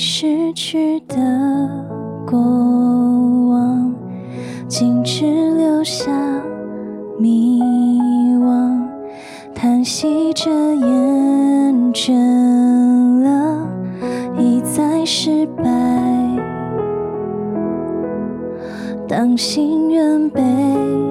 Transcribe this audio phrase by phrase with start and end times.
[0.00, 1.16] 失去的
[2.24, 2.38] 过
[3.50, 3.92] 往，
[4.68, 5.24] 竟只
[5.56, 6.12] 留下
[7.18, 7.60] 迷
[8.38, 8.80] 惘，
[9.52, 12.14] 叹息着厌倦
[13.24, 13.68] 了，
[14.38, 15.64] 一再失败。
[19.08, 21.07] 当心愿被。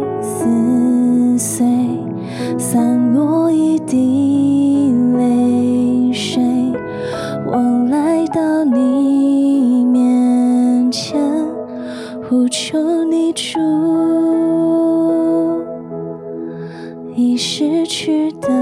[13.38, 13.60] 出
[17.16, 18.57] 已失去的。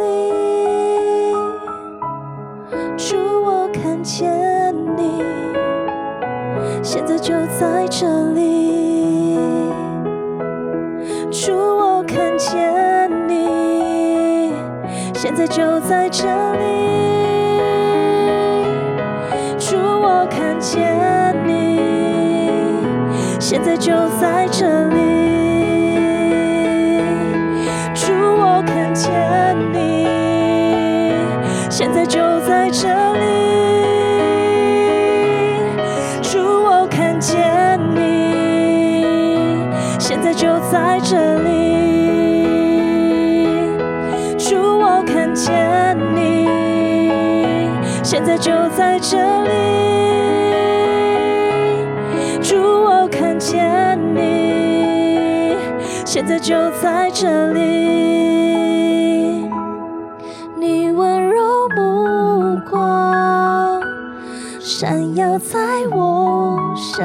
[0.06, 1.34] 你
[2.96, 4.32] 祝我看见
[4.96, 5.22] 你
[6.82, 9.36] 现在就在这里。
[11.30, 14.52] 祝我看见你
[15.14, 16.66] 现在就在这里。
[19.58, 20.82] 祝我看见
[21.46, 21.78] 你
[23.40, 25.05] 现在就在这里。
[52.42, 55.56] 主，我看见你。
[56.04, 57.60] 现在就在这里，
[60.56, 63.82] 你温柔目光
[64.60, 65.58] 闪耀在
[65.90, 67.04] 我身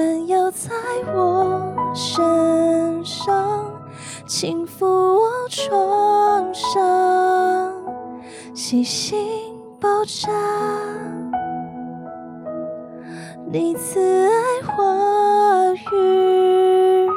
[0.00, 0.70] 闪耀在
[1.14, 3.70] 我身上，
[4.26, 7.70] 轻抚我创伤，
[8.54, 9.28] 细心
[9.78, 10.30] 包扎。
[13.52, 14.82] 你慈爱话
[15.92, 17.10] 语。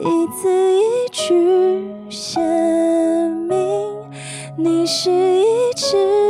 [0.00, 3.94] 一字一句鲜明，
[4.56, 6.23] 你是一直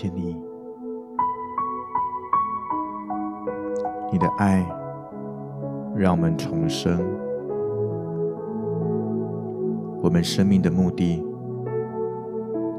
[0.00, 0.34] 谢你，
[4.10, 4.66] 你的爱
[5.94, 6.98] 让我们重生。
[10.00, 11.22] 我们生命的目的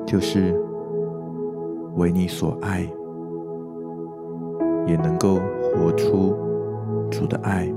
[0.04, 0.60] 就是
[1.96, 2.92] 为你所爱，
[4.88, 6.36] 也能够活出
[7.12, 7.72] 主的爱。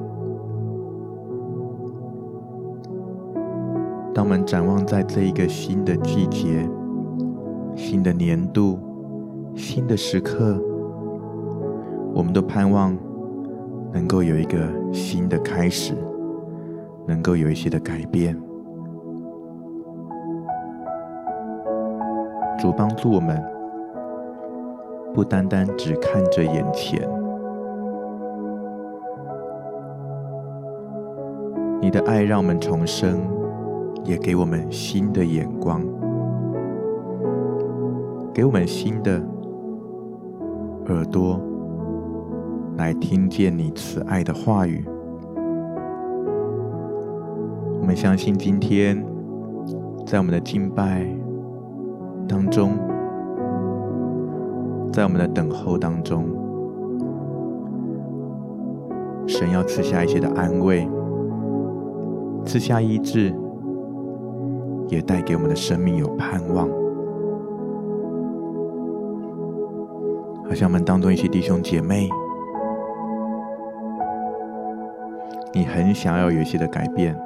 [4.14, 6.66] 当我们展望在这一个新的季节、
[7.76, 8.93] 新的年度。
[9.56, 10.60] 新的时刻，
[12.12, 12.96] 我们都盼望
[13.92, 14.58] 能够有一个
[14.92, 15.94] 新的开始，
[17.06, 18.36] 能够有一些的改变。
[22.58, 23.40] 主帮助我们，
[25.12, 27.08] 不单单只看着眼前，
[31.80, 33.20] 你的爱让我们重生，
[34.04, 35.80] 也给我们新的眼光，
[38.32, 39.22] 给我们新的。
[40.88, 41.40] 耳朵
[42.76, 44.84] 来听见你慈爱的话语。
[47.80, 49.02] 我们相信今天
[50.04, 51.06] 在我们的敬拜
[52.28, 52.72] 当中，
[54.92, 56.24] 在我们的等候当中，
[59.26, 60.86] 神要赐下一些的安慰，
[62.44, 63.34] 赐下医治，
[64.88, 66.68] 也带给我们的生命有盼望。
[70.54, 72.08] 好像我们当中一些弟兄姐妹，
[75.52, 77.18] 你很想要有一些的改变，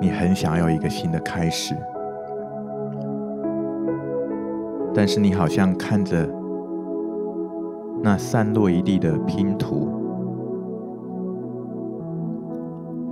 [0.00, 1.74] 你很想要一个新的开始，
[4.94, 6.32] 但是你好像看着
[8.00, 9.90] 那散落一地的拼图，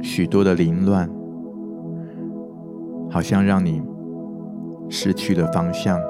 [0.00, 1.10] 许多的凌乱，
[3.10, 3.82] 好像让你
[4.88, 6.00] 失去了方向。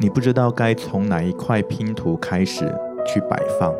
[0.00, 2.64] 你不知道该从哪一块拼图开始
[3.06, 3.72] 去摆放，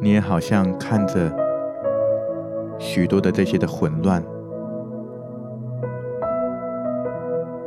[0.00, 1.34] 你也好像看着
[2.78, 4.22] 许多的这些的混乱，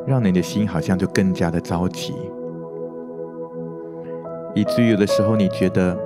[0.05, 2.13] 让你的心好像就更加的着急，
[4.53, 5.97] 以至于有的时候你觉得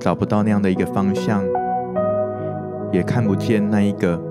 [0.00, 1.44] 找不到那样的一个方向，
[2.90, 4.27] 也看不见那一个。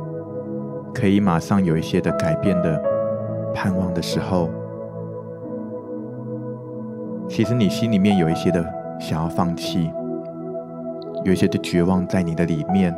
[1.00, 2.82] 可以马上有一些的改变的
[3.54, 4.50] 盼望的时候，
[7.30, 8.66] 其实你心里面有一些的
[9.00, 9.94] 想要放弃，
[11.24, 12.92] 有一些的绝望在你的里面。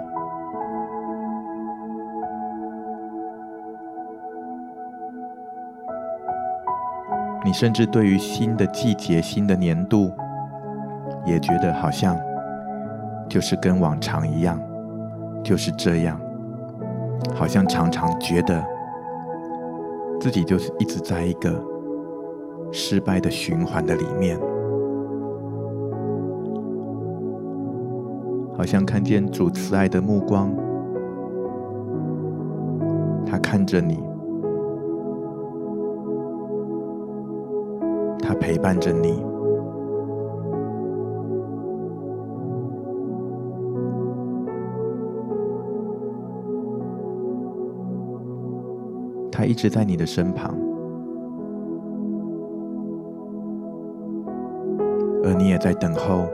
[7.43, 10.13] 你甚至对于新的季节、新的年度，
[11.25, 12.17] 也觉得好像
[13.27, 14.57] 就是跟往常一样，
[15.43, 16.17] 就是这样，
[17.35, 18.63] 好像常常觉得
[20.19, 21.63] 自己就是一直在一个
[22.71, 24.39] 失败的循环的里面，
[28.57, 30.53] 好像看见主慈爱的目光，
[33.25, 34.03] 他看着你，
[38.21, 39.28] 他陪伴着你。
[49.49, 50.55] 一直在你的身旁，
[55.23, 56.27] 而你也在等候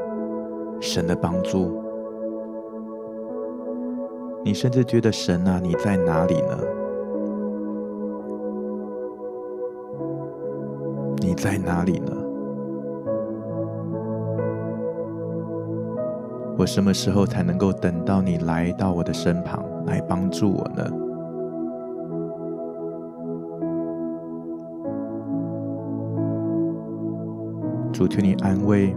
[0.82, 1.82] 神的帮助。
[4.44, 6.60] 你甚至觉得神啊，你在哪里呢？
[11.20, 12.12] 你在哪里呢？
[16.58, 21.05] 我什么时候才能够等到你来到我的身旁来帮助我呢？
[27.96, 28.94] 主，求你安慰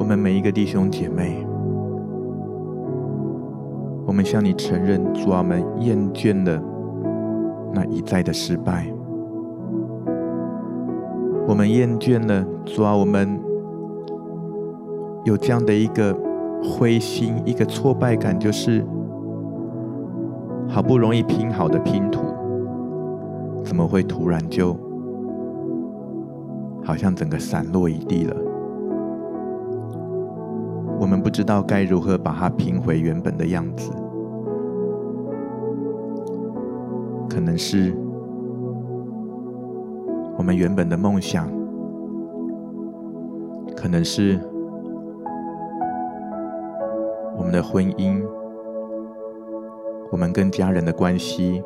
[0.00, 1.46] 我们每一个弟兄姐妹。
[4.04, 6.60] 我们向你承认，主啊，我们厌倦了
[7.72, 8.92] 那一再的失败。
[11.46, 13.40] 我们厌倦了，主啊，我们
[15.22, 16.12] 有这样的一个
[16.60, 18.84] 灰心、一个挫败感，就是
[20.68, 22.20] 好不容易拼好的拼图，
[23.62, 24.76] 怎么会突然就？
[26.88, 28.34] 好像整个散落一地了，
[30.98, 33.92] 我们不知道该如何把它拼回原本的样子。
[37.28, 37.94] 可能是
[40.38, 41.46] 我们原本的梦想，
[43.76, 44.40] 可能是
[47.36, 48.24] 我们的婚姻，
[50.10, 51.62] 我们跟家人的关系。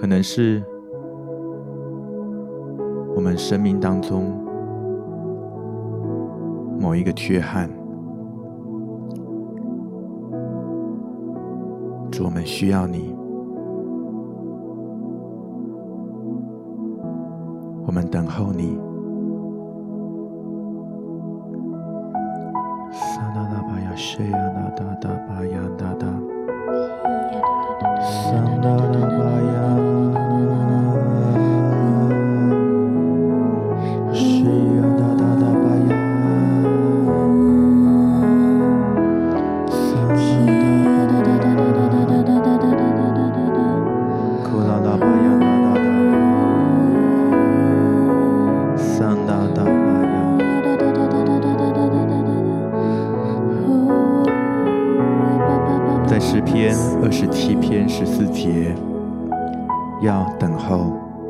[0.00, 0.62] 可能是
[3.16, 4.32] 我们生命当中
[6.80, 7.68] 某一个缺憾，
[12.12, 13.12] 主，我们需要你，
[17.84, 18.87] 我们等候你。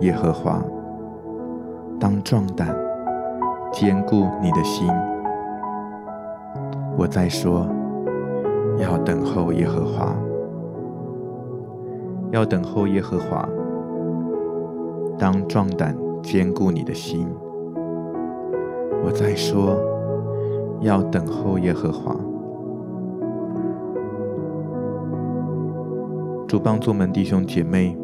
[0.09, 0.65] 耶和华，
[2.00, 2.75] 当壮胆，
[3.71, 4.88] 坚固你的心。
[6.97, 7.67] 我再说，
[8.79, 10.17] 要等候耶和华，
[12.31, 13.47] 要等候耶和华，
[15.19, 17.29] 当壮胆，坚固你的心。
[19.05, 19.77] 我再说，
[20.81, 22.17] 要等候耶和华。
[26.47, 27.95] 主帮助门弟兄姐妹，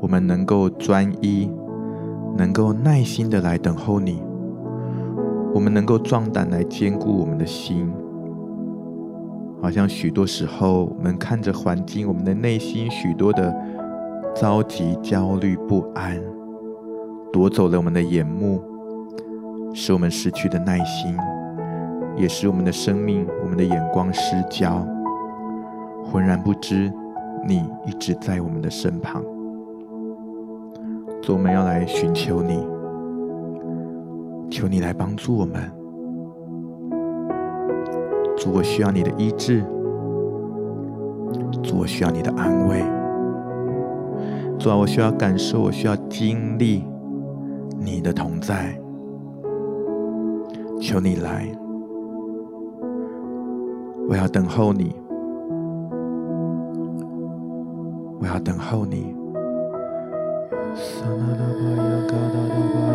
[0.00, 1.50] 我们能够专一，
[2.36, 4.22] 能够耐心的来等候你。
[5.54, 7.92] 我们能够壮胆来坚固我们的心。
[9.60, 13.54] 好像许多时候，我们看着环境，我们的内心许多的
[14.34, 16.18] 着急、焦虑、不安，
[17.32, 18.62] 夺走了我们的眼目，
[19.74, 21.14] 使我们失去的耐心，
[22.16, 24.86] 也使我们的生命、我们的眼光失焦，
[26.04, 26.90] 浑然不知。
[27.46, 29.24] 你一直在我们的身旁，
[31.32, 32.66] 我们要来寻求你，
[34.50, 35.70] 求你来帮助我们。
[38.36, 39.62] 主，我需要你的医治，
[41.62, 42.82] 主，我需要你的安慰。
[44.58, 46.84] 主啊，我需要感受，我需要经历
[47.78, 48.76] 你的同在。
[50.80, 51.46] 求你来，
[54.08, 54.94] 我要等候你。
[58.20, 59.19] 我要等候你。
[61.00, 62.89] サナダバヤガダダバ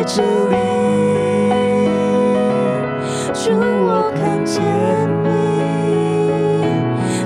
[0.00, 0.56] 在这里，
[3.34, 4.64] 主我看见
[5.22, 5.28] 你，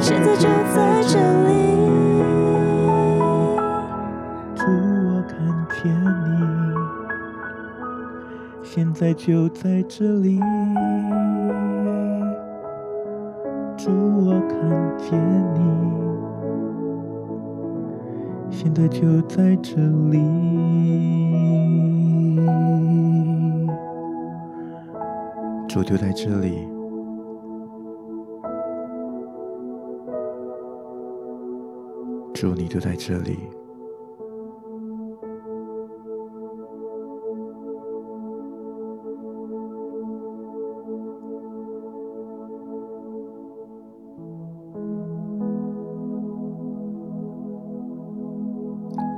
[0.00, 1.14] 现在就在这
[1.46, 1.54] 里。
[4.56, 4.64] 祝
[5.06, 5.38] 我看
[5.70, 6.26] 见你
[8.64, 10.40] 现在就在这里，
[13.76, 13.92] 主
[14.26, 14.58] 我看
[14.98, 15.16] 见
[15.54, 15.62] 你。
[18.50, 19.76] 现在就在这
[20.10, 20.18] 里，
[25.74, 26.68] 主就在这里，
[32.32, 33.36] 主你就在这里。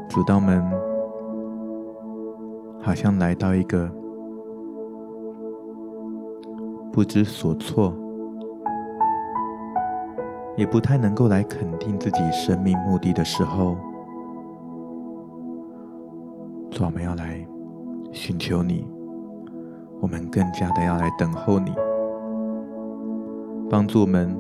[0.09, 0.65] 主，当我们
[2.81, 3.91] 好像来到一个
[6.97, 7.93] 不知所措，
[10.57, 13.77] 也不太能够来肯定自己生命目的的时候，
[16.71, 17.47] 主，我们要来
[18.13, 18.87] 寻求你，
[20.01, 21.71] 我们更加的要来等候你，
[23.69, 24.35] 帮助我们。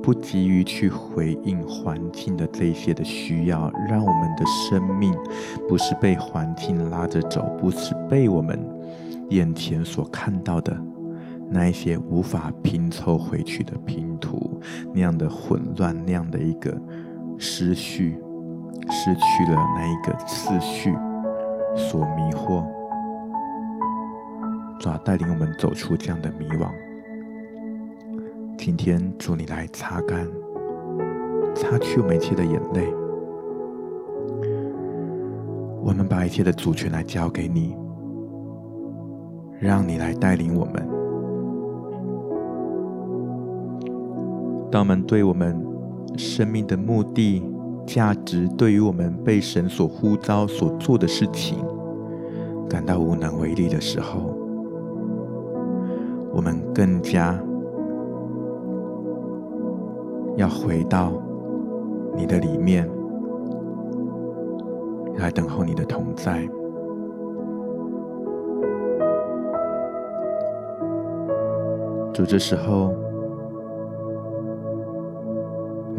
[0.00, 5.12] 不急于去回应环境的这些的需要，让我们的生命
[5.68, 8.58] 不是被环境拉着走，不是被我们
[9.30, 10.74] 眼前所看到的
[11.50, 14.60] 那一些无法拼凑回去的拼图
[14.92, 16.78] 那样的混乱，那样的一个
[17.38, 18.18] 失序，
[18.90, 20.94] 失去了那一个次序
[21.74, 22.64] 所迷惑，
[24.78, 26.70] 主带领我们走出这样的迷惘。
[28.58, 30.28] 今天，主你来擦干、
[31.54, 32.86] 擦去我们一切的眼泪。
[35.80, 37.74] 我们把一切的主权来交给你，
[39.58, 40.97] 让你来带领我们。
[44.70, 45.60] 当我们对我们
[46.16, 47.42] 生命的目的、
[47.86, 51.58] 价值，对于我们被神所呼召所做的事情，
[52.68, 54.34] 感到无能为力的时候，
[56.32, 57.38] 我们更加。
[60.36, 61.12] 要回到
[62.14, 62.88] 你的里面，
[65.16, 66.48] 来等候你的同在。
[72.14, 72.94] 主，这时候，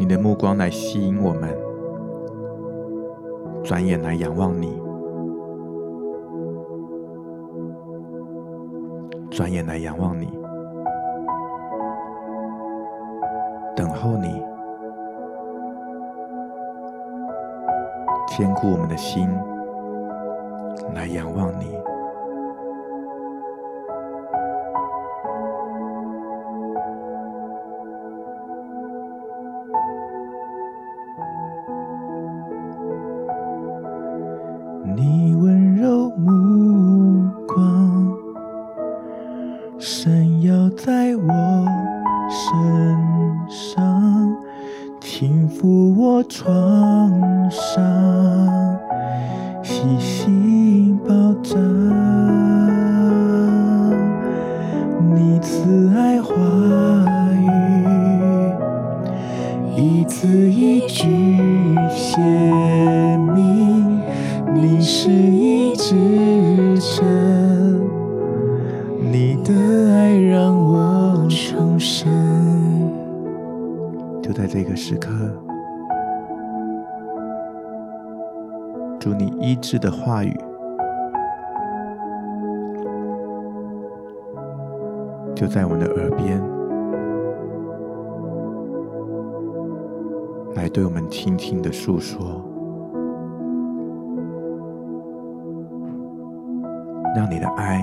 [0.00, 1.54] 你的目光来吸引我们，
[3.62, 4.80] 转眼来仰望你，
[9.30, 10.32] 转眼来仰望你。
[13.76, 14.42] 等候你，
[18.26, 19.28] 坚固我们的心，
[20.94, 21.79] 来仰望你。
[85.40, 86.38] 就在我们的耳边，
[90.54, 92.44] 来对我们轻轻的诉说，
[97.16, 97.82] 让你的爱。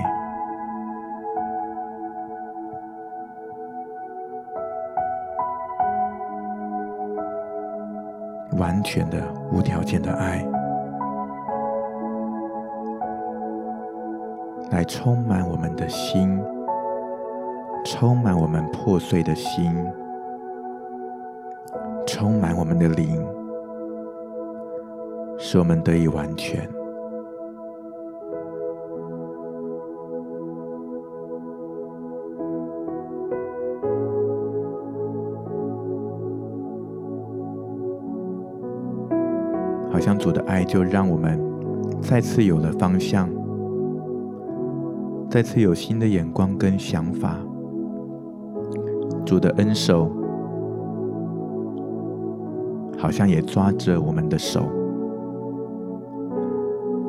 [8.56, 9.20] 完全的、
[9.52, 10.46] 无条件的爱，
[14.70, 16.40] 来充满我们的心，
[18.00, 19.72] 充满我们破碎的心，
[22.06, 23.20] 充满我们的灵，
[25.36, 26.60] 使我们得以完全。
[39.90, 41.36] 好像主的爱就让我们
[42.00, 43.28] 再次有了方向，
[45.28, 47.36] 再次有新的眼光跟想法。
[49.28, 50.10] 主的恩手
[52.96, 54.62] 好像也抓着我们的手，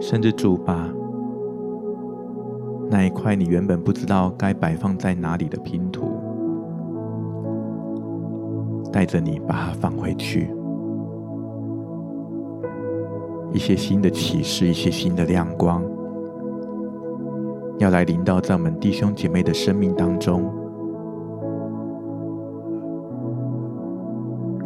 [0.01, 0.89] 甚至主把
[2.91, 6.11] 那一块你原本不知道该摆放在哪里的拼图，
[8.91, 10.53] 带着你把它放回去。
[13.53, 15.81] 一些新的启示，一些新的亮光，
[17.77, 20.51] 要来临到在我们弟兄姐妹的生命当中，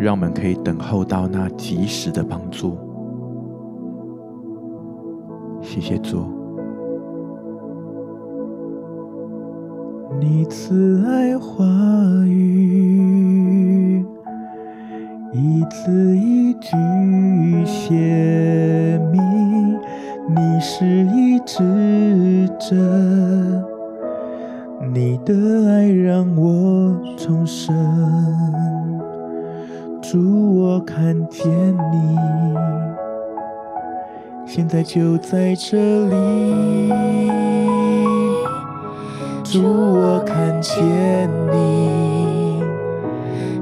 [0.03, 2.77] 让我们可以等候到那及时的帮助。
[5.61, 6.25] 谢谢主，
[10.19, 11.63] 你慈爱话
[12.25, 14.05] 语，
[15.31, 16.75] 一字一句
[17.65, 19.79] 写明，
[20.35, 21.02] 你是
[34.84, 36.89] 就在这里，
[39.43, 42.62] 主我看见你，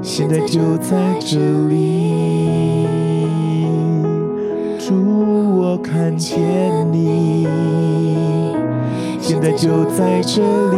[0.02, 2.86] 现在就在这里。
[4.78, 4.94] 主，
[5.60, 6.38] 我看见
[6.92, 7.46] 你，
[9.20, 10.76] 现在就在这里。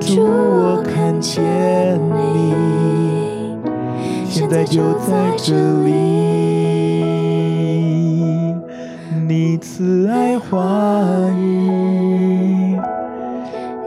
[0.00, 1.42] 主，我看见
[2.14, 2.54] 你，
[4.28, 6.27] 现在就在这里。
[9.40, 12.76] 你慈爱话语，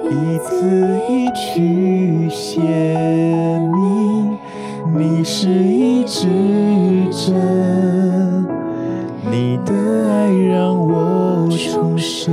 [0.02, 4.38] 一字一句写明，
[4.96, 6.30] 你是一直。
[7.12, 7.34] 着
[9.30, 9.74] 你的
[10.10, 12.32] 爱让我重生。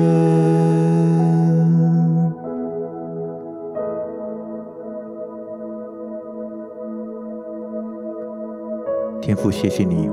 [9.21, 10.09] 天父，谢谢你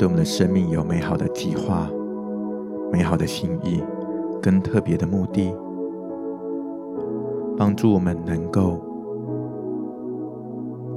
[0.00, 1.86] 对我们的生命有美好的计划、
[2.90, 3.82] 美好的心意
[4.40, 5.54] 跟特别的目的，
[7.54, 8.80] 帮助我们能够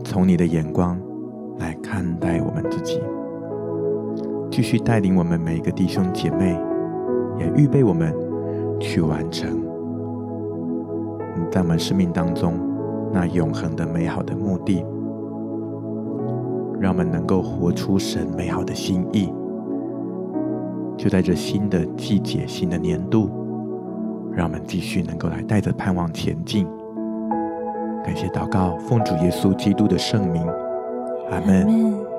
[0.05, 0.97] 从你的眼光。
[1.59, 3.03] 来看待我们自己，
[4.49, 6.57] 继续带领我们每一个弟兄姐妹，
[7.37, 8.11] 也预备我们
[8.79, 9.61] 去完成
[11.51, 12.53] 在我们生命当中
[13.11, 14.83] 那永恒的美好的目的，
[16.84, 19.34] 让我们能够活出神美好的心意。
[20.98, 23.30] 就在这新的季节、新的年度，
[24.34, 26.67] 让我们继续能够来带着盼望前进。
[28.04, 30.46] 感谢祷告，奉主耶稣基督的圣名。
[31.32, 32.12] 阿门。